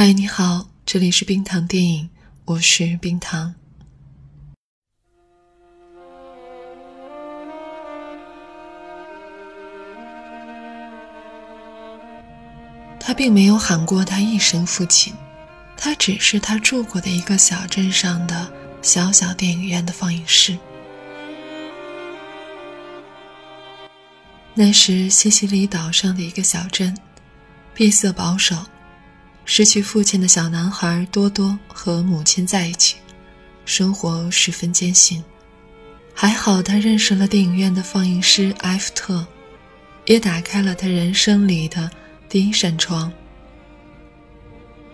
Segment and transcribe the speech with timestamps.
[0.00, 2.08] 嗨，你好，这里是冰糖电影，
[2.44, 3.56] 我是冰糖。
[13.00, 15.12] 他并没有喊过他一声父亲，
[15.76, 18.48] 他只是他住过的一个小镇上的
[18.80, 20.56] 小小电影院的放映室。
[24.54, 26.96] 那时西西里岛上的一个小镇，
[27.74, 28.54] 闭塞保守。
[29.50, 32.96] 失去父亲的小男孩多多和母亲在一起，
[33.64, 35.24] 生活十分艰辛。
[36.12, 39.26] 还好他认识了电影院的放映师埃弗特，
[40.04, 41.90] 也打开了他人生里的。
[42.28, 43.10] 第一扇窗。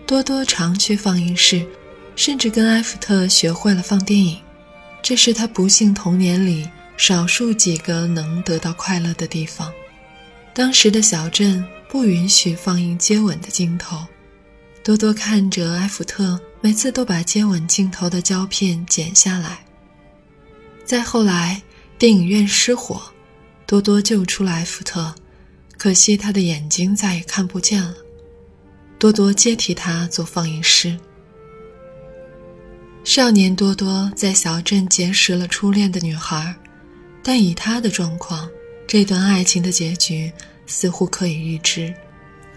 [0.07, 1.67] 多多常去放映室，
[2.15, 4.39] 甚至跟埃弗特学会了放电影。
[5.03, 9.69] 这是他不幸童年里少数几个能得到快乐的地方。
[10.53, 14.07] 当时的小镇不允许放映接吻的镜头，
[14.85, 19.65] 多多看着埃弗特每次都把接吻镜头的胶片剪下来。
[20.85, 21.59] 再后来，
[21.97, 23.01] 电影院失火，
[23.65, 25.11] 多多救出了埃弗特。
[25.75, 27.95] 可惜他的眼睛再也看不见了。
[28.99, 30.95] 多多接替他做放映师。
[33.03, 36.55] 少年多多在小镇结识了初恋的女孩，
[37.23, 38.47] 但以他的状况，
[38.85, 40.31] 这段爱情的结局
[40.67, 41.91] 似乎可以预知。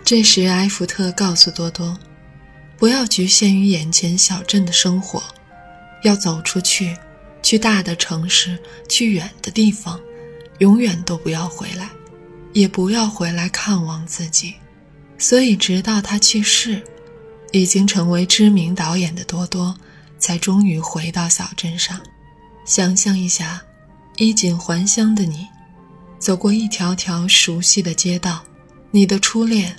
[0.05, 1.99] 这时，埃弗特告诉多多，
[2.79, 5.23] 不要局限于眼前小镇的生活，
[6.05, 6.97] 要走出去，
[7.43, 8.57] 去大的城市，
[8.89, 10.01] 去远的地方，
[10.59, 11.91] 永远都不要回来。
[12.55, 14.55] 也不要回来看望自己，
[15.19, 16.83] 所以直到他去世，
[17.53, 19.77] 已经成为知名导演的多多，
[20.19, 22.01] 才终于回到小镇上。
[22.65, 23.63] 想象一下，
[24.17, 25.47] 衣锦还乡的你，
[26.19, 28.43] 走过一条条熟悉的街道，
[28.91, 29.77] 你的初恋，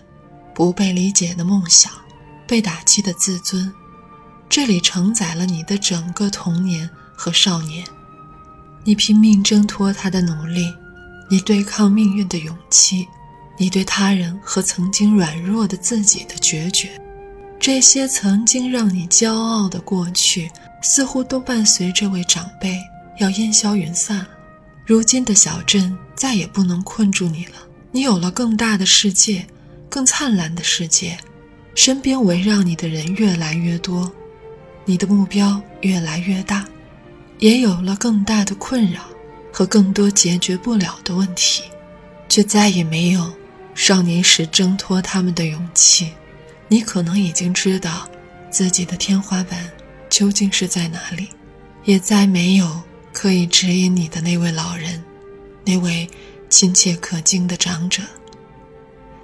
[0.53, 1.91] 不被理解的梦想，
[2.49, 3.71] 被打击的自尊，
[4.49, 7.85] 这里承载了你的整个童年和少年，
[8.83, 10.73] 你拼命挣脱他的努力。
[11.29, 13.07] 你对抗命运的勇气，
[13.55, 16.99] 你对他人和曾经软弱的自己的决绝，
[17.59, 20.49] 这些曾经让你骄傲的过去，
[20.81, 22.79] 似乎都伴随这位长辈
[23.19, 24.29] 要烟消云散了。
[24.87, 27.57] 如今的小镇再也不能困住你了，
[27.91, 29.45] 你有了更大的世界，
[29.87, 31.15] 更灿烂的世界，
[31.75, 34.11] 身边围绕你的人越来越多，
[34.85, 36.65] 你的目标越来越大，
[37.39, 39.01] 也有了更大的困扰。
[39.51, 41.63] 和更多解决不了的问题，
[42.29, 43.33] 却再也没有
[43.73, 46.11] 少年时挣脱他们的勇气。
[46.67, 48.07] 你可能已经知道
[48.51, 49.67] 自己的天花板
[50.07, 51.29] 究竟是在哪里，
[51.83, 52.79] 也再没有
[53.11, 55.03] 可以指引你的那位老人，
[55.65, 56.07] 那位
[56.47, 58.03] 亲切可敬的长者。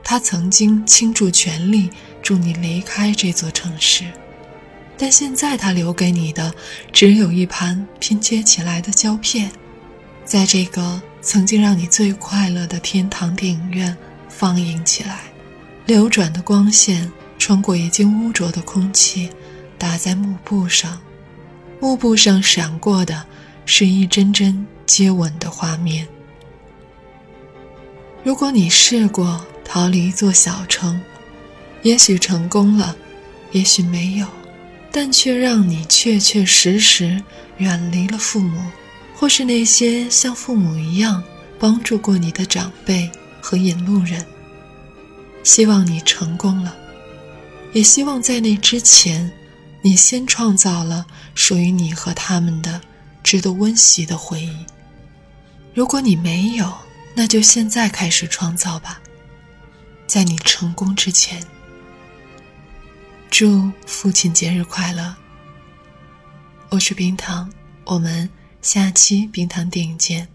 [0.08, 1.90] 他曾经倾注全力
[2.22, 4.06] 助你离开这座城市，
[4.96, 6.54] 但现在他留给你的
[6.94, 9.52] 只有一盘拼接起来的胶片。
[10.24, 13.98] 在这个曾经让你最快乐的天堂电影院
[14.30, 15.22] 放映起来，
[15.88, 19.32] 流转的光线穿过已经污浊的空气，
[19.76, 21.02] 打在幕布上，
[21.80, 23.26] 幕布上闪过的
[23.66, 26.08] 是一帧帧接吻的画面。
[28.24, 31.02] 如果你试过逃离一座小城，
[31.82, 32.96] 也许成功了，
[33.52, 34.28] 也许没有，
[34.92, 37.22] 但却让你确确实实
[37.58, 38.62] 远离了父母。
[39.18, 41.24] 或是那些像父母一样
[41.58, 43.10] 帮助过你的长辈
[43.40, 44.24] 和引路人。
[45.42, 46.76] 希望你成功了，
[47.72, 49.32] 也希望在那之前，
[49.82, 52.82] 你先创造了属于你和他们的
[53.24, 54.66] 值得温习的回忆。
[55.74, 56.74] 如果你没有，
[57.14, 59.00] 那就现在开始创造吧，
[60.16, 61.46] 在你成功之前。
[63.30, 65.14] 祝父亲节日快乐！
[66.70, 67.52] 我是冰糖，
[67.84, 68.30] 我们。
[68.62, 70.30] 下期冰糖电影见。